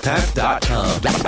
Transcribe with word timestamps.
AskPat.com. 0.00 1.00
Dot 1.02 1.20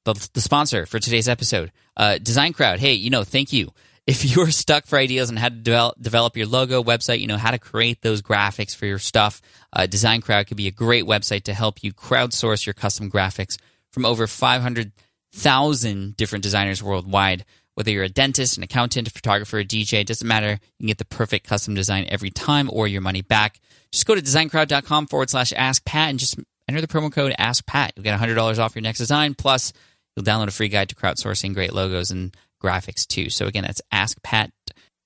the, 0.05 0.29
the 0.35 0.41
sponsor 0.41 0.85
for 0.87 0.99
today's 0.99 1.29
episode, 1.29 1.73
uh, 1.97 2.19
DesignCrowd. 2.21 2.79
Hey, 2.79 2.93
you 2.93 3.11
know, 3.11 3.25
thank 3.25 3.53
you. 3.53 3.73
If 4.07 4.37
you're 4.37 4.51
stuck 4.51 4.85
for 4.85 4.99
ideas 4.99 5.31
on 5.31 5.37
how 5.37 5.49
to 5.49 5.55
develop, 5.55 5.97
develop 5.99 6.37
your 6.37 6.47
logo, 6.47 6.83
website, 6.83 7.21
you 7.21 7.27
know, 7.27 7.39
how 7.39 7.53
to 7.53 7.59
create 7.59 8.03
those 8.03 8.21
graphics 8.21 8.77
for 8.77 8.85
your 8.85 8.99
stuff, 8.99 9.41
uh, 9.73 9.87
DesignCrowd 9.89 10.47
could 10.47 10.59
be 10.59 10.69
a 10.69 10.71
great 10.71 11.05
website 11.05 11.45
to 11.45 11.55
help 11.55 11.83
you 11.83 11.95
crowdsource 11.95 12.67
your 12.67 12.75
custom 12.75 13.11
graphics 13.11 13.57
from 13.95 14.05
over 14.05 14.27
500,000 14.27 16.17
different 16.17 16.43
designers 16.43 16.83
worldwide. 16.83 17.45
Whether 17.75 17.91
you're 17.91 18.05
a 18.05 18.09
dentist, 18.09 18.57
an 18.57 18.63
accountant, 18.63 19.09
a 19.09 19.11
photographer, 19.11 19.59
a 19.59 19.65
DJ, 19.65 20.01
it 20.01 20.07
doesn't 20.07 20.27
matter. 20.27 20.51
You 20.51 20.59
can 20.81 20.87
get 20.89 20.99
the 20.99 21.05
perfect 21.05 21.49
custom 21.49 21.75
design 21.75 22.07
every 22.09 22.31
time 22.31 22.69
or 22.73 22.87
your 22.87 23.01
money 23.01 23.23
back. 23.23 23.61
Just 23.91 24.07
go 24.07 24.15
to 24.15 24.21
designcrowd.com 24.21 25.07
forward 25.07 25.31
slash 25.31 25.53
ask 25.57 25.85
Pat 25.85 26.11
and 26.11 26.19
just 26.19 26.39
enter 26.69 26.81
the 26.81 26.87
promo 26.87 27.11
code 27.11 27.35
ask 27.39 27.67
Pat. 27.67 27.93
You'll 27.97 28.05
get 28.05 28.19
$100 28.19 28.59
off 28.59 28.75
your 28.75 28.83
next 28.83 28.99
design. 28.99 29.35
Plus, 29.35 29.73
you'll 30.15 30.25
download 30.25 30.49
a 30.49 30.53
free 30.53 30.69
guide 30.69 30.89
to 30.91 30.95
crowdsourcing 30.95 31.55
great 31.55 31.73
logos 31.73 32.11
and 32.11 32.37
graphics 32.63 33.07
too. 33.07 33.31
So 33.31 33.47
again, 33.47 33.65
that's 33.65 33.83
ask 33.91 34.23
Pat 34.23 34.53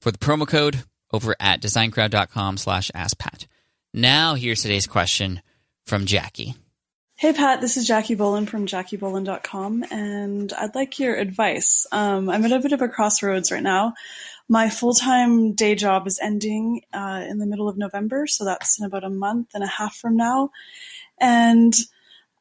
for 0.01 0.11
the 0.11 0.19
promo 0.19 0.47
code 0.47 0.85
over 1.13 1.35
at 1.41 1.63
designcrowd.com 1.63 2.59
slash 2.59 2.91
ask 2.95 3.19
Pat. 3.19 3.47
Now 3.95 4.35
here's 4.35 4.63
today's 4.63 4.87
question 4.87 5.41
from 5.87 6.05
Jackie. 6.05 6.55
Hey 7.21 7.33
Pat, 7.33 7.61
this 7.61 7.77
is 7.77 7.85
Jackie 7.85 8.15
Bolen 8.15 8.47
from 8.47 8.67
JackieBolen.com, 8.67 9.87
and 9.91 10.53
I'd 10.53 10.77
like 10.77 11.01
your 11.01 11.17
advice. 11.17 11.85
Um, 11.91 12.31
I'm 12.31 12.45
at 12.45 12.53
a 12.53 12.61
bit 12.61 12.71
of 12.71 12.81
a 12.81 12.87
crossroads 12.87 13.51
right 13.51 13.61
now. 13.61 13.95
My 14.49 14.71
full 14.71 14.95
time 14.95 15.55
day 15.55 15.75
job 15.75 16.07
is 16.07 16.21
ending 16.23 16.83
uh, 16.93 17.25
in 17.29 17.39
the 17.39 17.47
middle 17.47 17.69
of 17.69 17.77
November, 17.77 18.29
so 18.29 18.45
that's 18.45 18.79
in 18.79 18.87
about 18.87 19.03
a 19.03 19.11
month 19.11 19.49
and 19.53 19.65
a 19.65 19.67
half 19.67 19.97
from 19.97 20.17
now. 20.17 20.51
And 21.19 21.75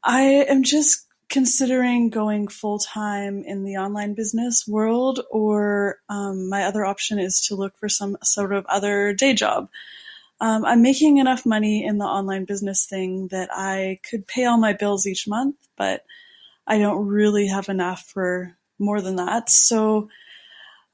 I 0.03 0.45
am 0.47 0.61
just 0.61 1.08
considering 1.28 2.12
going 2.12 2.47
full 2.47 2.78
time 2.78 3.44
in 3.45 3.64
the 3.64 3.78
online 3.78 4.14
business 4.14 4.67
world, 4.67 5.22
or 5.31 5.97
um, 6.08 6.50
my 6.50 6.66
other 6.66 6.86
option 6.86 7.17
is 7.17 7.47
to 7.47 7.56
look 7.56 7.75
for 7.80 7.89
some 7.89 8.16
sort 8.22 8.53
of 8.53 8.64
other 8.67 9.12
day 9.12 9.34
job. 9.34 9.69
Um, 10.40 10.66
I'm 10.66 10.82
making 10.82 11.18
enough 11.18 11.46
money 11.46 11.84
in 11.86 11.98
the 11.98 12.06
online 12.06 12.46
business 12.46 12.86
thing 12.86 13.30
that 13.30 13.50
I 13.52 14.00
could 14.10 14.28
pay 14.28 14.46
all 14.46 14.58
my 14.58 14.74
bills 14.74 15.08
each 15.08 15.28
month, 15.28 15.56
but 15.78 16.04
I 16.68 16.80
don't 16.80 17.08
really 17.08 17.48
have 17.48 17.70
enough 17.70 18.04
for 18.04 18.58
more 18.80 19.02
than 19.02 19.18
that. 19.18 19.50
So, 19.50 20.10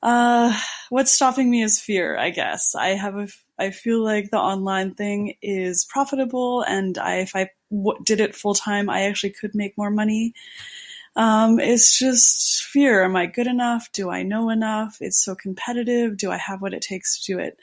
uh, 0.02 0.58
what's 0.90 1.12
stopping 1.14 1.50
me 1.50 1.64
is 1.64 1.80
fear, 1.80 2.18
I 2.18 2.30
guess. 2.30 2.76
I 2.76 2.90
have 2.90 3.16
a, 3.16 3.28
I 3.58 3.72
feel 3.72 4.04
like 4.04 4.32
the 4.32 4.38
online 4.40 4.96
thing 4.96 5.36
is 5.42 5.86
profitable, 5.86 6.62
and 6.64 6.98
I, 6.98 7.18
if 7.18 7.36
I 7.36 7.50
w- 7.72 8.00
did 8.06 8.20
it 8.20 8.36
full 8.36 8.54
time, 8.54 8.90
I 8.90 9.04
actually 9.04 9.32
could 9.32 9.56
make 9.56 9.78
more 9.78 9.92
money. 9.92 10.34
Um, 11.16 11.60
it's 11.60 11.98
just 11.98 12.64
fear. 12.64 13.04
Am 13.04 13.16
I 13.16 13.28
good 13.28 13.48
enough? 13.48 13.92
Do 13.92 14.10
I 14.10 14.24
know 14.24 14.50
enough? 14.50 14.98
It's 15.00 15.24
so 15.24 15.36
competitive. 15.36 16.18
Do 16.18 16.32
I 16.32 16.38
have 16.38 16.62
what 16.62 16.74
it 16.74 16.82
takes 16.82 17.24
to 17.24 17.34
do 17.34 17.40
it? 17.40 17.58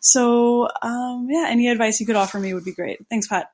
So, 0.00 0.68
um, 0.82 1.28
yeah, 1.30 1.46
any 1.48 1.68
advice 1.68 2.00
you 2.00 2.06
could 2.06 2.16
offer 2.16 2.38
me 2.38 2.54
would 2.54 2.64
be 2.64 2.72
great. 2.72 2.98
Thanks, 3.10 3.28
Pat. 3.28 3.50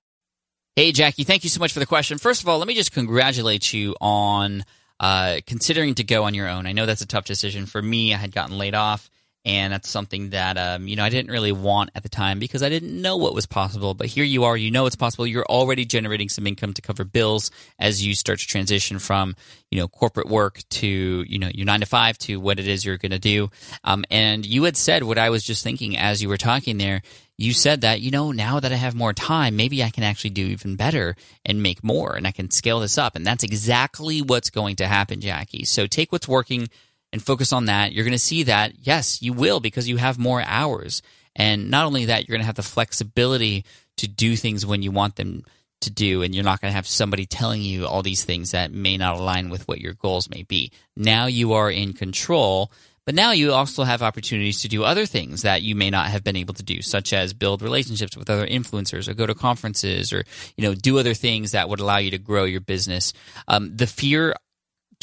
Hey, 0.76 0.92
Jackie, 0.92 1.24
thank 1.24 1.44
you 1.44 1.50
so 1.50 1.60
much 1.60 1.72
for 1.72 1.80
the 1.80 1.86
question. 1.86 2.16
First 2.16 2.42
of 2.42 2.48
all, 2.48 2.58
let 2.58 2.66
me 2.66 2.74
just 2.74 2.92
congratulate 2.92 3.74
you 3.74 3.94
on 4.00 4.64
uh, 5.00 5.40
considering 5.46 5.94
to 5.96 6.04
go 6.04 6.24
on 6.24 6.32
your 6.32 6.48
own. 6.48 6.66
I 6.66 6.72
know 6.72 6.86
that's 6.86 7.02
a 7.02 7.06
tough 7.06 7.26
decision 7.26 7.66
for 7.66 7.82
me. 7.82 8.14
I 8.14 8.16
had 8.16 8.32
gotten 8.32 8.56
laid 8.56 8.74
off, 8.74 9.10
and 9.44 9.72
that's 9.72 9.88
something 9.88 10.30
that 10.30 10.56
um, 10.56 10.86
you 10.86 10.94
know 10.96 11.04
I 11.04 11.08
didn't 11.08 11.30
really 11.30 11.52
want 11.52 11.90
at 11.94 12.02
the 12.02 12.08
time 12.08 12.38
because 12.38 12.62
I 12.62 12.68
didn't 12.68 13.00
know 13.00 13.16
what 13.16 13.34
was 13.34 13.46
possible. 13.46 13.94
But 13.94 14.06
here 14.06 14.24
you 14.24 14.44
are, 14.44 14.56
you 14.56 14.70
know 14.70 14.86
it's 14.86 14.96
possible. 14.96 15.26
You're 15.26 15.46
already 15.46 15.84
generating 15.84 16.28
some 16.28 16.46
income 16.46 16.72
to 16.74 16.82
cover 16.82 17.04
bills 17.04 17.50
as 17.78 18.04
you 18.04 18.14
start 18.14 18.38
to 18.38 18.46
transition 18.46 18.98
from 18.98 19.34
you 19.70 19.80
know 19.80 19.88
corporate 19.88 20.28
work 20.28 20.60
to 20.70 21.24
you 21.26 21.38
know 21.38 21.50
your 21.52 21.66
nine 21.66 21.80
to 21.80 21.86
five 21.86 22.18
to 22.18 22.38
what 22.38 22.60
it 22.60 22.68
is 22.68 22.84
you're 22.84 22.98
going 22.98 23.12
to 23.12 23.18
do. 23.18 23.50
Um, 23.82 24.04
and 24.10 24.46
you 24.46 24.64
had 24.64 24.76
said 24.76 25.02
what 25.02 25.18
I 25.18 25.30
was 25.30 25.42
just 25.42 25.64
thinking 25.64 25.96
as 25.96 26.22
you 26.22 26.28
were 26.28 26.36
talking 26.36 26.78
there. 26.78 27.02
You 27.38 27.52
said 27.52 27.80
that 27.80 28.00
you 28.00 28.12
know 28.12 28.30
now 28.30 28.60
that 28.60 28.72
I 28.72 28.76
have 28.76 28.94
more 28.94 29.12
time, 29.12 29.56
maybe 29.56 29.82
I 29.82 29.90
can 29.90 30.04
actually 30.04 30.30
do 30.30 30.46
even 30.46 30.76
better 30.76 31.16
and 31.44 31.62
make 31.62 31.82
more, 31.82 32.14
and 32.14 32.26
I 32.26 32.30
can 32.30 32.50
scale 32.50 32.78
this 32.78 32.98
up. 32.98 33.16
And 33.16 33.26
that's 33.26 33.42
exactly 33.42 34.22
what's 34.22 34.50
going 34.50 34.76
to 34.76 34.86
happen, 34.86 35.20
Jackie. 35.20 35.64
So 35.64 35.88
take 35.88 36.12
what's 36.12 36.28
working 36.28 36.68
and 37.12 37.22
focus 37.22 37.52
on 37.52 37.66
that, 37.66 37.92
you're 37.92 38.04
going 38.04 38.12
to 38.12 38.18
see 38.18 38.44
that, 38.44 38.72
yes, 38.78 39.20
you 39.22 39.32
will 39.32 39.60
because 39.60 39.88
you 39.88 39.98
have 39.98 40.18
more 40.18 40.42
hours. 40.42 41.02
And 41.36 41.70
not 41.70 41.86
only 41.86 42.06
that, 42.06 42.26
you're 42.26 42.34
going 42.34 42.42
to 42.42 42.46
have 42.46 42.56
the 42.56 42.62
flexibility 42.62 43.64
to 43.98 44.08
do 44.08 44.36
things 44.36 44.64
when 44.64 44.82
you 44.82 44.90
want 44.90 45.16
them 45.16 45.44
to 45.82 45.90
do, 45.90 46.22
and 46.22 46.34
you're 46.34 46.44
not 46.44 46.60
going 46.60 46.70
to 46.70 46.76
have 46.76 46.86
somebody 46.86 47.26
telling 47.26 47.60
you 47.60 47.86
all 47.86 48.02
these 48.02 48.24
things 48.24 48.52
that 48.52 48.72
may 48.72 48.96
not 48.96 49.18
align 49.18 49.50
with 49.50 49.66
what 49.68 49.80
your 49.80 49.94
goals 49.94 50.30
may 50.30 50.42
be. 50.44 50.70
Now 50.96 51.26
you 51.26 51.52
are 51.54 51.70
in 51.70 51.92
control, 51.92 52.70
but 53.04 53.16
now 53.16 53.32
you 53.32 53.52
also 53.52 53.82
have 53.82 54.00
opportunities 54.00 54.62
to 54.62 54.68
do 54.68 54.84
other 54.84 55.06
things 55.06 55.42
that 55.42 55.62
you 55.62 55.74
may 55.74 55.90
not 55.90 56.06
have 56.06 56.22
been 56.22 56.36
able 56.36 56.54
to 56.54 56.62
do, 56.62 56.82
such 56.82 57.12
as 57.12 57.34
build 57.34 57.62
relationships 57.62 58.16
with 58.16 58.30
other 58.30 58.46
influencers 58.46 59.08
or 59.08 59.14
go 59.14 59.26
to 59.26 59.34
conferences 59.34 60.12
or, 60.12 60.24
you 60.56 60.62
know, 60.62 60.74
do 60.74 60.98
other 60.98 61.14
things 61.14 61.50
that 61.50 61.68
would 61.68 61.80
allow 61.80 61.98
you 61.98 62.12
to 62.12 62.18
grow 62.18 62.44
your 62.44 62.60
business. 62.60 63.12
Um, 63.48 63.76
the 63.76 63.88
fear 63.88 64.36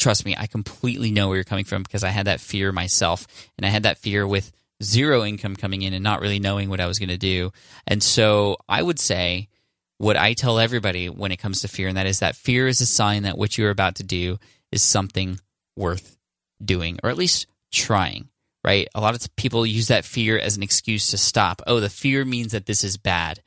trust 0.00 0.24
me, 0.24 0.34
I 0.36 0.46
completely 0.46 1.10
know 1.10 1.28
where 1.28 1.36
you're 1.36 1.44
coming 1.44 1.64
from 1.64 1.82
because 1.82 2.02
I 2.02 2.08
had 2.08 2.26
that 2.26 2.40
fear 2.40 2.72
myself. 2.72 3.26
And 3.56 3.64
I 3.64 3.68
had 3.68 3.84
that 3.84 3.98
fear 3.98 4.26
with 4.26 4.52
zero 4.82 5.24
income 5.24 5.56
coming 5.56 5.82
in 5.82 5.92
and 5.92 6.02
not 6.02 6.20
really 6.20 6.38
knowing 6.38 6.70
what 6.70 6.80
I 6.80 6.86
was 6.86 6.98
going 6.98 7.10
to 7.10 7.18
do. 7.18 7.52
And 7.86 8.02
so 8.02 8.56
I 8.68 8.82
would 8.82 8.98
say 8.98 9.48
what 9.98 10.16
I 10.16 10.32
tell 10.32 10.58
everybody 10.58 11.08
when 11.08 11.30
it 11.30 11.36
comes 11.36 11.60
to 11.60 11.68
fear, 11.68 11.88
and 11.88 11.96
that 11.96 12.06
is 12.06 12.20
that 12.20 12.34
fear 12.34 12.66
is 12.66 12.80
a 12.80 12.86
sign 12.86 13.24
that 13.24 13.36
what 13.36 13.58
you're 13.58 13.70
about 13.70 13.96
to 13.96 14.02
do 14.02 14.38
is 14.72 14.82
something 14.82 15.38
worth 15.76 16.16
doing, 16.64 16.98
or 17.02 17.10
at 17.10 17.18
least 17.18 17.46
trying, 17.70 18.28
right? 18.64 18.88
A 18.94 19.00
lot 19.00 19.14
of 19.14 19.36
people 19.36 19.66
use 19.66 19.88
that 19.88 20.06
fear 20.06 20.38
as 20.38 20.56
an 20.56 20.62
excuse 20.62 21.10
to 21.10 21.18
stop. 21.18 21.60
Oh, 21.66 21.80
the 21.80 21.90
fear 21.90 22.24
means 22.24 22.52
that 22.52 22.66
this 22.66 22.82
is 22.82 22.96
bad. 22.96 23.42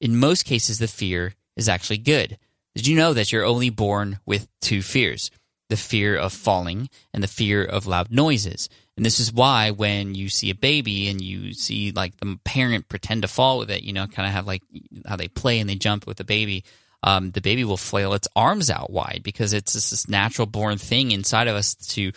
In 0.00 0.16
most 0.16 0.44
cases, 0.44 0.78
the 0.78 0.88
fear 0.88 1.34
is 1.56 1.68
actually 1.68 1.98
good. 1.98 2.38
Did 2.74 2.86
you 2.86 2.96
know 2.96 3.12
that 3.12 3.30
you're 3.30 3.44
only 3.44 3.70
born 3.70 4.18
with 4.24 4.48
two 4.60 4.82
fears? 4.82 5.30
The 5.68 5.76
fear 5.76 6.16
of 6.16 6.32
falling 6.32 6.88
and 7.12 7.22
the 7.22 7.28
fear 7.28 7.64
of 7.64 7.86
loud 7.86 8.10
noises. 8.10 8.68
And 8.96 9.04
this 9.04 9.18
is 9.18 9.32
why 9.32 9.70
when 9.70 10.14
you 10.14 10.28
see 10.28 10.50
a 10.50 10.54
baby 10.54 11.08
and 11.08 11.20
you 11.20 11.52
see 11.52 11.90
like 11.92 12.16
the 12.18 12.38
parent 12.44 12.88
pretend 12.88 13.22
to 13.22 13.28
fall 13.28 13.58
with 13.58 13.70
it, 13.70 13.82
you 13.82 13.92
know, 13.92 14.06
kind 14.06 14.28
of 14.28 14.34
have 14.34 14.46
like 14.46 14.62
how 15.06 15.16
they 15.16 15.28
play 15.28 15.58
and 15.58 15.68
they 15.68 15.74
jump 15.74 16.06
with 16.06 16.18
the 16.18 16.24
baby, 16.24 16.64
um, 17.02 17.30
the 17.32 17.40
baby 17.40 17.64
will 17.64 17.76
flail 17.76 18.14
its 18.14 18.28
arms 18.36 18.70
out 18.70 18.90
wide 18.90 19.22
because 19.24 19.52
it's 19.52 19.72
just 19.72 19.90
this 19.90 20.08
natural 20.08 20.46
born 20.46 20.78
thing 20.78 21.10
inside 21.10 21.48
of 21.48 21.56
us 21.56 21.74
to 21.74 22.12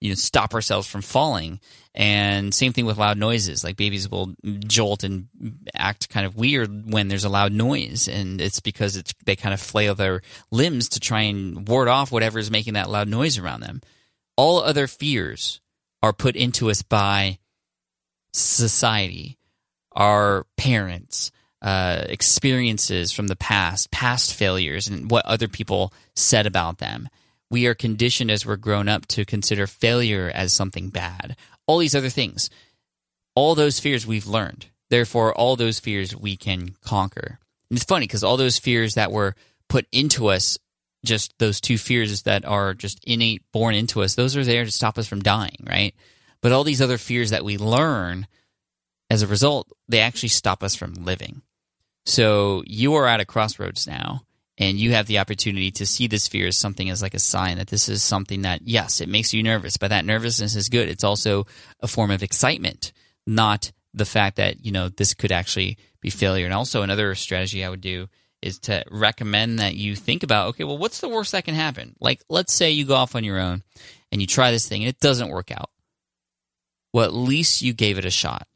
you 0.00 0.08
know 0.10 0.14
stop 0.14 0.52
ourselves 0.54 0.86
from 0.86 1.00
falling 1.00 1.60
and 1.96 2.52
same 2.52 2.74
thing 2.74 2.84
with 2.84 2.98
loud 2.98 3.16
noises. 3.16 3.64
Like 3.64 3.76
babies 3.76 4.08
will 4.10 4.34
jolt 4.66 5.02
and 5.02 5.28
act 5.74 6.10
kind 6.10 6.26
of 6.26 6.36
weird 6.36 6.92
when 6.92 7.08
there's 7.08 7.24
a 7.24 7.30
loud 7.30 7.52
noise. 7.52 8.06
And 8.06 8.38
it's 8.40 8.60
because 8.60 8.96
it's 8.96 9.14
they 9.24 9.34
kind 9.34 9.54
of 9.54 9.60
flail 9.60 9.94
their 9.94 10.20
limbs 10.50 10.90
to 10.90 11.00
try 11.00 11.22
and 11.22 11.66
ward 11.66 11.88
off 11.88 12.12
whatever 12.12 12.38
is 12.38 12.50
making 12.50 12.74
that 12.74 12.90
loud 12.90 13.08
noise 13.08 13.38
around 13.38 13.60
them. 13.60 13.80
All 14.36 14.60
other 14.60 14.86
fears 14.86 15.62
are 16.02 16.12
put 16.12 16.36
into 16.36 16.70
us 16.70 16.82
by 16.82 17.38
society 18.34 19.38
our 19.92 20.44
parents 20.58 21.30
uh, 21.62 22.04
experiences 22.10 23.10
from 23.10 23.28
the 23.28 23.36
past 23.36 23.90
past 23.90 24.34
failures 24.34 24.86
and 24.86 25.10
what 25.10 25.24
other 25.24 25.48
people 25.48 25.94
said 26.14 26.46
about 26.46 26.76
them. 26.76 27.08
We 27.50 27.66
are 27.66 27.74
conditioned 27.74 28.30
as 28.30 28.44
we're 28.44 28.56
grown 28.56 28.88
up 28.88 29.06
to 29.08 29.24
consider 29.24 29.66
failure 29.66 30.30
as 30.34 30.52
something 30.52 30.90
bad. 30.90 31.36
All 31.66 31.78
these 31.78 31.94
other 31.94 32.08
things, 32.08 32.50
all 33.34 33.54
those 33.54 33.80
fears 33.80 34.06
we've 34.06 34.26
learned. 34.26 34.66
Therefore, 34.88 35.34
all 35.34 35.56
those 35.56 35.80
fears 35.80 36.14
we 36.14 36.36
can 36.36 36.76
conquer. 36.80 37.38
And 37.70 37.76
it's 37.76 37.84
funny 37.84 38.04
because 38.04 38.22
all 38.22 38.36
those 38.36 38.58
fears 38.58 38.94
that 38.94 39.10
were 39.10 39.34
put 39.68 39.86
into 39.90 40.28
us 40.28 40.58
just 41.04 41.32
those 41.38 41.60
two 41.60 41.78
fears 41.78 42.22
that 42.22 42.44
are 42.44 42.74
just 42.74 43.02
innate 43.04 43.42
born 43.52 43.74
into 43.74 44.02
us. 44.02 44.14
Those 44.14 44.36
are 44.36 44.44
there 44.44 44.64
to 44.64 44.72
stop 44.72 44.98
us 44.98 45.06
from 45.06 45.22
dying, 45.22 45.64
right? 45.68 45.94
But 46.42 46.52
all 46.52 46.64
these 46.64 46.82
other 46.82 46.98
fears 46.98 47.30
that 47.30 47.44
we 47.44 47.56
learn 47.58 48.26
as 49.08 49.22
a 49.22 49.26
result, 49.26 49.68
they 49.88 50.00
actually 50.00 50.30
stop 50.30 50.62
us 50.62 50.74
from 50.74 50.94
living. 50.94 51.42
So 52.04 52.62
you 52.66 52.94
are 52.94 53.06
at 53.06 53.20
a 53.20 53.24
crossroads 53.24 53.86
now 53.86 54.25
and 54.58 54.78
you 54.78 54.92
have 54.92 55.06
the 55.06 55.18
opportunity 55.18 55.70
to 55.70 55.86
see 55.86 56.06
this 56.06 56.28
fear 56.28 56.46
as 56.46 56.56
something 56.56 56.88
as 56.88 57.02
like 57.02 57.14
a 57.14 57.18
sign 57.18 57.58
that 57.58 57.68
this 57.68 57.88
is 57.88 58.02
something 58.02 58.42
that 58.42 58.62
yes 58.64 59.00
it 59.00 59.08
makes 59.08 59.34
you 59.34 59.42
nervous 59.42 59.76
but 59.76 59.88
that 59.88 60.04
nervousness 60.04 60.56
is 60.56 60.68
good. 60.68 60.88
It's 60.88 61.04
also 61.04 61.46
a 61.80 61.88
form 61.88 62.10
of 62.10 62.22
excitement 62.22 62.92
not 63.26 63.72
the 63.92 64.04
fact 64.04 64.36
that 64.36 64.64
you 64.64 64.72
know 64.72 64.88
this 64.88 65.14
could 65.14 65.32
actually 65.32 65.78
be 66.00 66.10
failure. 66.10 66.44
And 66.44 66.54
also 66.54 66.82
another 66.82 67.14
strategy 67.14 67.64
i 67.64 67.68
would 67.68 67.80
do 67.80 68.08
is 68.42 68.58
to 68.60 68.84
recommend 68.90 69.58
that 69.58 69.74
you 69.74 69.96
think 69.96 70.22
about 70.22 70.48
okay 70.48 70.64
well 70.64 70.78
what's 70.78 71.00
the 71.00 71.08
worst 71.08 71.32
that 71.32 71.44
can 71.44 71.54
happen? 71.54 71.94
Like 72.00 72.22
let's 72.28 72.54
say 72.54 72.70
you 72.70 72.84
go 72.84 72.94
off 72.94 73.14
on 73.14 73.24
your 73.24 73.38
own 73.38 73.62
and 74.12 74.20
you 74.20 74.26
try 74.26 74.50
this 74.50 74.68
thing 74.68 74.82
and 74.82 74.88
it 74.88 75.00
doesn't 75.00 75.30
work 75.30 75.50
out. 75.50 75.70
Well 76.92 77.04
at 77.04 77.14
least 77.14 77.62
you 77.62 77.72
gave 77.72 77.98
it 77.98 78.04
a 78.04 78.10
shot. 78.10 78.46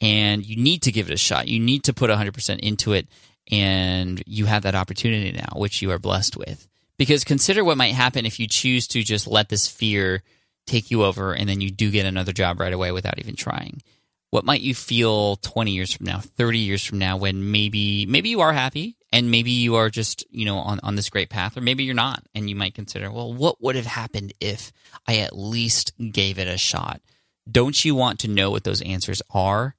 And 0.00 0.44
you 0.44 0.56
need 0.56 0.82
to 0.82 0.92
give 0.92 1.08
it 1.08 1.14
a 1.14 1.16
shot. 1.16 1.48
You 1.48 1.60
need 1.60 1.84
to 1.84 1.94
put 1.94 2.10
100% 2.10 2.58
into 2.58 2.92
it 2.92 3.06
and 3.50 4.22
you 4.26 4.46
have 4.46 4.62
that 4.62 4.74
opportunity 4.74 5.32
now, 5.32 5.58
which 5.58 5.82
you 5.82 5.90
are 5.90 5.98
blessed 5.98 6.36
with. 6.36 6.66
Because 6.96 7.24
consider 7.24 7.64
what 7.64 7.76
might 7.76 7.94
happen 7.94 8.24
if 8.24 8.38
you 8.38 8.46
choose 8.46 8.86
to 8.88 9.02
just 9.02 9.26
let 9.26 9.48
this 9.48 9.66
fear 9.66 10.22
take 10.66 10.90
you 10.90 11.04
over 11.04 11.34
and 11.34 11.48
then 11.48 11.60
you 11.60 11.70
do 11.70 11.90
get 11.90 12.06
another 12.06 12.32
job 12.32 12.60
right 12.60 12.72
away 12.72 12.92
without 12.92 13.18
even 13.18 13.36
trying. 13.36 13.82
What 14.30 14.44
might 14.44 14.62
you 14.62 14.74
feel 14.74 15.36
20 15.36 15.70
years 15.70 15.92
from 15.92 16.06
now, 16.06 16.20
30 16.20 16.58
years 16.58 16.84
from 16.84 16.98
now 16.98 17.16
when 17.16 17.52
maybe 17.52 18.06
maybe 18.06 18.30
you 18.30 18.40
are 18.40 18.52
happy 18.52 18.96
and 19.12 19.30
maybe 19.30 19.52
you 19.52 19.76
are 19.76 19.90
just, 19.90 20.24
you 20.30 20.44
know, 20.44 20.58
on, 20.58 20.80
on 20.82 20.96
this 20.96 21.10
great 21.10 21.30
path 21.30 21.56
or 21.56 21.60
maybe 21.60 21.84
you're 21.84 21.94
not 21.94 22.24
and 22.34 22.48
you 22.48 22.56
might 22.56 22.74
consider, 22.74 23.12
well, 23.12 23.32
what 23.32 23.62
would 23.62 23.76
have 23.76 23.86
happened 23.86 24.32
if 24.40 24.72
I 25.06 25.18
at 25.18 25.36
least 25.36 25.92
gave 26.10 26.38
it 26.38 26.48
a 26.48 26.58
shot? 26.58 27.00
Don't 27.48 27.84
you 27.84 27.94
want 27.94 28.20
to 28.20 28.28
know 28.28 28.50
what 28.50 28.64
those 28.64 28.82
answers 28.82 29.22
are? 29.30 29.76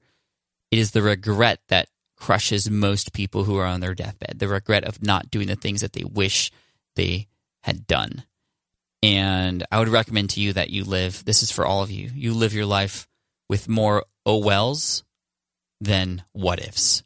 It 0.70 0.78
is 0.78 0.92
the 0.92 1.02
regret 1.02 1.60
that 1.68 1.88
crushes 2.16 2.70
most 2.70 3.12
people 3.12 3.44
who 3.44 3.56
are 3.56 3.66
on 3.66 3.80
their 3.80 3.94
deathbed 3.94 4.38
the 4.38 4.48
regret 4.48 4.84
of 4.84 5.02
not 5.02 5.30
doing 5.30 5.46
the 5.46 5.56
things 5.56 5.82
that 5.82 5.92
they 5.92 6.04
wish 6.04 6.50
they 6.94 7.28
had 7.62 7.86
done. 7.86 8.24
And 9.02 9.64
I 9.70 9.78
would 9.78 9.88
recommend 9.88 10.30
to 10.30 10.40
you 10.40 10.52
that 10.54 10.70
you 10.70 10.84
live, 10.84 11.24
this 11.24 11.42
is 11.42 11.52
for 11.52 11.66
all 11.66 11.82
of 11.82 11.90
you, 11.90 12.10
you 12.14 12.32
live 12.32 12.54
your 12.54 12.66
life 12.66 13.06
with 13.48 13.68
more 13.68 14.04
oh 14.24 14.38
wells 14.38 15.04
than 15.80 16.24
what 16.32 16.58
ifs. 16.58 17.02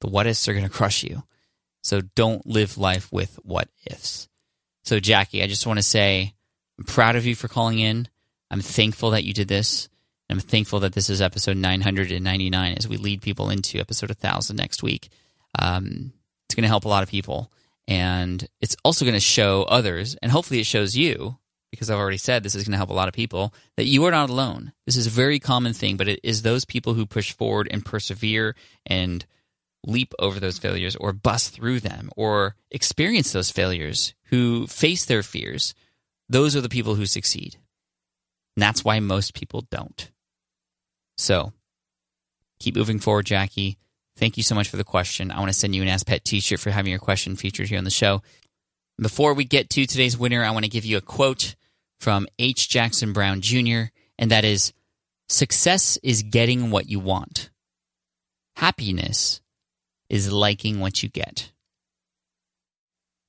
The 0.00 0.08
what 0.08 0.26
ifs 0.26 0.48
are 0.48 0.54
going 0.54 0.64
to 0.64 0.70
crush 0.70 1.04
you. 1.04 1.22
So 1.82 2.00
don't 2.00 2.46
live 2.46 2.78
life 2.78 3.12
with 3.12 3.38
what 3.42 3.68
ifs. 3.86 4.28
So, 4.84 4.98
Jackie, 4.98 5.42
I 5.42 5.46
just 5.46 5.66
want 5.66 5.78
to 5.78 5.82
say 5.82 6.34
I'm 6.78 6.84
proud 6.84 7.16
of 7.16 7.26
you 7.26 7.34
for 7.34 7.48
calling 7.48 7.78
in. 7.78 8.08
I'm 8.50 8.60
thankful 8.60 9.10
that 9.10 9.24
you 9.24 9.32
did 9.32 9.48
this. 9.48 9.88
I'm 10.32 10.40
thankful 10.40 10.80
that 10.80 10.94
this 10.94 11.10
is 11.10 11.20
episode 11.20 11.58
999 11.58 12.74
as 12.78 12.88
we 12.88 12.96
lead 12.96 13.20
people 13.20 13.50
into 13.50 13.78
episode 13.78 14.08
1000 14.08 14.56
next 14.56 14.82
week. 14.82 15.10
Um, 15.58 16.14
it's 16.46 16.54
going 16.54 16.62
to 16.62 16.68
help 16.68 16.86
a 16.86 16.88
lot 16.88 17.02
of 17.02 17.10
people. 17.10 17.52
And 17.86 18.48
it's 18.58 18.74
also 18.82 19.04
going 19.04 19.12
to 19.12 19.20
show 19.20 19.64
others, 19.64 20.16
and 20.22 20.32
hopefully 20.32 20.58
it 20.58 20.64
shows 20.64 20.96
you, 20.96 21.36
because 21.70 21.90
I've 21.90 21.98
already 21.98 22.16
said 22.16 22.42
this 22.42 22.54
is 22.54 22.64
going 22.64 22.72
to 22.72 22.78
help 22.78 22.88
a 22.88 22.94
lot 22.94 23.08
of 23.08 23.14
people, 23.14 23.52
that 23.76 23.84
you 23.84 24.06
are 24.06 24.10
not 24.10 24.30
alone. 24.30 24.72
This 24.86 24.96
is 24.96 25.06
a 25.06 25.10
very 25.10 25.38
common 25.38 25.74
thing, 25.74 25.98
but 25.98 26.08
it 26.08 26.18
is 26.22 26.40
those 26.40 26.64
people 26.64 26.94
who 26.94 27.04
push 27.04 27.32
forward 27.32 27.68
and 27.70 27.84
persevere 27.84 28.56
and 28.86 29.26
leap 29.84 30.14
over 30.18 30.40
those 30.40 30.56
failures 30.56 30.96
or 30.96 31.12
bust 31.12 31.52
through 31.52 31.80
them 31.80 32.08
or 32.16 32.56
experience 32.70 33.32
those 33.32 33.50
failures, 33.50 34.14
who 34.30 34.66
face 34.66 35.04
their 35.04 35.22
fears. 35.22 35.74
Those 36.26 36.56
are 36.56 36.62
the 36.62 36.70
people 36.70 36.94
who 36.94 37.04
succeed. 37.04 37.56
And 38.56 38.62
that's 38.62 38.82
why 38.82 38.98
most 38.98 39.34
people 39.34 39.66
don't. 39.70 40.10
So 41.16 41.52
keep 42.58 42.76
moving 42.76 42.98
forward, 42.98 43.26
Jackie. 43.26 43.78
Thank 44.16 44.36
you 44.36 44.42
so 44.42 44.54
much 44.54 44.68
for 44.68 44.76
the 44.76 44.84
question. 44.84 45.30
I 45.30 45.38
want 45.38 45.50
to 45.50 45.58
send 45.58 45.74
you 45.74 45.82
an 45.82 45.88
Ask 45.88 46.06
Pat 46.06 46.24
t 46.24 46.40
shirt 46.40 46.60
for 46.60 46.70
having 46.70 46.90
your 46.90 46.98
question 46.98 47.36
featured 47.36 47.68
here 47.68 47.78
on 47.78 47.84
the 47.84 47.90
show. 47.90 48.22
Before 49.00 49.34
we 49.34 49.44
get 49.44 49.70
to 49.70 49.86
today's 49.86 50.18
winner, 50.18 50.44
I 50.44 50.50
want 50.50 50.64
to 50.64 50.70
give 50.70 50.84
you 50.84 50.96
a 50.96 51.00
quote 51.00 51.56
from 51.98 52.26
H. 52.38 52.68
Jackson 52.68 53.12
Brown 53.12 53.40
Jr., 53.40 53.84
and 54.18 54.30
that 54.30 54.44
is 54.44 54.72
Success 55.28 55.98
is 56.02 56.22
getting 56.22 56.70
what 56.70 56.90
you 56.90 57.00
want, 57.00 57.48
happiness 58.56 59.40
is 60.10 60.30
liking 60.30 60.78
what 60.78 61.02
you 61.02 61.08
get. 61.08 61.50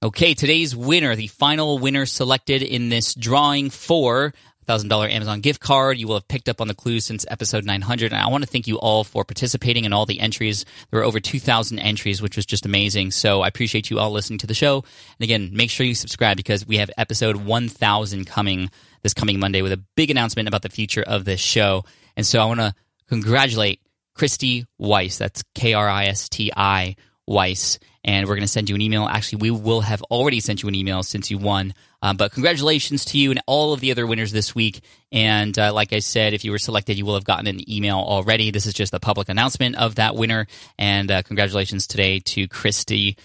Okay, 0.03 0.33
today's 0.33 0.75
winner, 0.75 1.15
the 1.15 1.27
final 1.27 1.79
winner 1.79 2.06
selected 2.06 2.62
in 2.62 2.89
this 2.89 3.15
drawing 3.15 3.69
for 3.69 4.33
$1,000 4.63 5.12
Amazon 5.12 5.42
gift 5.42 5.60
card. 5.60 5.98
You 5.98 6.07
will 6.07 6.15
have 6.15 6.27
picked 6.27 6.50
up 6.50 6.62
on 6.62 6.68
the 6.68 6.74
clue 6.74 7.00
since 7.00 7.25
episode 7.30 7.65
900. 7.65 8.12
And 8.12 8.21
I 8.21 8.27
want 8.27 8.44
to 8.44 8.50
thank 8.50 8.68
you 8.68 8.77
all 8.80 9.04
for 9.04 9.24
participating 9.24 9.86
in 9.86 9.94
all 9.94 10.06
the 10.06 10.19
entries. 10.19 10.65
There 10.89 11.00
were 11.00 11.06
over 11.06 11.19
2,000 11.19 11.80
entries, 11.80 12.21
which 12.21 12.36
was 12.36 12.45
just 12.45 12.65
amazing. 12.65 13.12
So 13.12 13.42
I 13.42 13.48
appreciate 13.48 13.89
you 13.89 14.00
all 14.00 14.12
listening 14.12 14.39
to 14.39 14.48
the 14.48 14.54
show. 14.54 14.77
And 14.77 15.24
again, 15.24 15.51
make 15.54 15.69
sure 15.69 15.86
you 15.86 15.95
subscribe 15.95 16.38
because 16.38 16.65
we 16.65 16.77
have 16.77 16.89
episode 16.98 17.38
1,000 17.38 18.25
coming 18.25 18.69
this 19.04 19.13
coming 19.13 19.39
Monday 19.39 19.62
with 19.62 19.74
a 19.74 19.83
big 19.95 20.10
announcement 20.10 20.48
about 20.48 20.62
the 20.62 20.69
future 20.69 21.04
of 21.04 21.25
this 21.25 21.39
show. 21.39 21.83
And 22.15 22.25
so 22.25 22.42
I 22.42 22.45
want 22.45 22.62
to 22.62 22.74
congratulate 23.07 23.81
Kristi 24.18 24.65
Weiss. 24.77 25.18
That's 25.18 25.44
K 25.54 25.74
R 25.74 25.88
I 25.88 26.06
S 26.06 26.30
T 26.30 26.51
I 26.56 26.95
Weiss. 27.27 27.80
And 28.03 28.27
we're 28.27 28.35
going 28.35 28.41
to 28.41 28.47
send 28.47 28.69
you 28.69 28.75
an 28.75 28.81
email. 28.81 29.05
Actually, 29.05 29.39
we 29.39 29.51
will 29.51 29.81
have 29.81 30.01
already 30.03 30.39
sent 30.39 30.61
you 30.61 30.69
an 30.69 30.75
email 30.75 31.03
since 31.03 31.31
you 31.31 31.38
won 31.38 31.73
um, 32.03 32.17
but 32.17 32.33
congratulations 32.33 33.05
to 33.05 33.17
you 33.17 33.31
and 33.31 33.41
all 33.47 33.71
of 33.71 33.79
the 33.79 33.89
other 33.91 34.05
winners 34.05 34.33
this 34.33 34.53
week. 34.53 34.81
And 35.13 35.57
uh, 35.57 35.73
like 35.73 35.94
I 35.94 36.00
said, 36.00 36.33
if 36.33 36.44
you 36.44 36.51
were 36.51 36.59
selected, 36.59 36.97
you 36.97 37.05
will 37.05 37.13
have 37.13 37.23
gotten 37.23 37.47
an 37.47 37.71
email 37.71 37.95
already. 37.95 38.51
This 38.51 38.65
is 38.65 38.73
just 38.73 38.94
a 38.94 39.00
public 39.00 39.29
announcement 39.29 39.77
of 39.77 39.95
that 39.95 40.13
winner. 40.13 40.45
And 40.77 41.09
uh, 41.09 41.21
congratulations 41.21 41.88
today 41.88 42.19
to 42.19 42.50
Kristi 42.50 43.15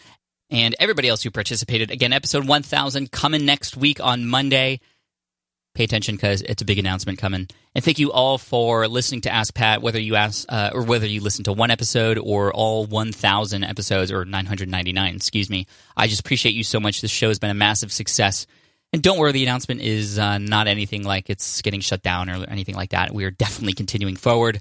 and 0.48 0.76
everybody 0.78 1.08
else 1.08 1.24
who 1.24 1.32
participated. 1.32 1.90
Again, 1.90 2.12
episode 2.12 2.46
1000 2.46 3.10
coming 3.10 3.44
next 3.44 3.76
week 3.76 3.98
on 4.00 4.26
Monday. 4.26 4.78
Pay 5.78 5.84
attention 5.84 6.16
because 6.16 6.42
it's 6.42 6.60
a 6.60 6.64
big 6.64 6.80
announcement 6.80 7.20
coming. 7.20 7.46
And 7.72 7.84
thank 7.84 8.00
you 8.00 8.10
all 8.10 8.36
for 8.36 8.88
listening 8.88 9.20
to 9.20 9.30
Ask 9.30 9.54
Pat, 9.54 9.80
whether 9.80 10.00
you 10.00 10.16
ask 10.16 10.44
uh, 10.48 10.70
or 10.74 10.82
whether 10.82 11.06
you 11.06 11.20
listen 11.20 11.44
to 11.44 11.52
one 11.52 11.70
episode 11.70 12.18
or 12.18 12.52
all 12.52 12.84
1,000 12.84 13.62
episodes 13.62 14.10
or 14.10 14.24
999, 14.24 15.14
excuse 15.14 15.48
me. 15.48 15.68
I 15.96 16.08
just 16.08 16.18
appreciate 16.18 16.56
you 16.56 16.64
so 16.64 16.80
much. 16.80 17.00
This 17.00 17.12
show 17.12 17.28
has 17.28 17.38
been 17.38 17.50
a 17.50 17.54
massive 17.54 17.92
success. 17.92 18.48
And 18.92 19.04
don't 19.04 19.20
worry, 19.20 19.30
the 19.30 19.44
announcement 19.44 19.80
is 19.80 20.18
uh, 20.18 20.38
not 20.38 20.66
anything 20.66 21.04
like 21.04 21.30
it's 21.30 21.62
getting 21.62 21.78
shut 21.78 22.02
down 22.02 22.28
or 22.28 22.44
anything 22.48 22.74
like 22.74 22.90
that. 22.90 23.14
We 23.14 23.24
are 23.24 23.30
definitely 23.30 23.74
continuing 23.74 24.16
forward, 24.16 24.60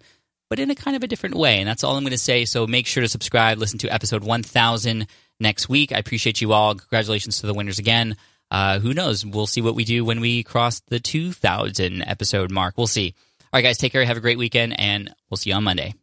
but 0.51 0.59
in 0.59 0.69
a 0.69 0.75
kind 0.75 0.95
of 0.95 1.01
a 1.01 1.07
different 1.07 1.33
way. 1.33 1.57
And 1.57 1.67
that's 1.67 1.83
all 1.83 1.95
I'm 1.95 2.03
going 2.03 2.11
to 2.11 2.19
say. 2.19 2.45
So 2.45 2.67
make 2.67 2.85
sure 2.85 3.01
to 3.01 3.09
subscribe, 3.09 3.57
listen 3.57 3.79
to 3.79 3.91
episode 3.91 4.23
1000 4.23 5.07
next 5.39 5.67
week. 5.67 5.91
I 5.91 5.97
appreciate 5.97 6.41
you 6.41 6.53
all. 6.53 6.75
Congratulations 6.75 7.41
to 7.41 7.47
the 7.47 7.55
winners 7.55 7.79
again. 7.79 8.17
Uh, 8.49 8.79
who 8.79 8.93
knows? 8.93 9.25
We'll 9.25 9.47
see 9.47 9.61
what 9.61 9.75
we 9.75 9.83
do 9.83 10.05
when 10.05 10.19
we 10.19 10.43
cross 10.43 10.81
the 10.87 10.99
2000 10.99 12.01
episode 12.01 12.51
mark. 12.51 12.77
We'll 12.77 12.87
see. 12.87 13.13
All 13.41 13.57
right, 13.57 13.61
guys, 13.61 13.77
take 13.77 13.91
care. 13.91 14.03
Have 14.03 14.17
a 14.17 14.21
great 14.21 14.37
weekend, 14.37 14.79
and 14.79 15.13
we'll 15.29 15.37
see 15.37 15.49
you 15.51 15.55
on 15.55 15.63
Monday. 15.63 15.93